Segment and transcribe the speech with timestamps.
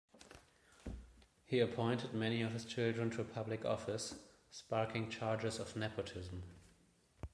[1.45, 4.15] He appointed many of his children to public office,
[4.49, 6.41] sparking charges of nepotism.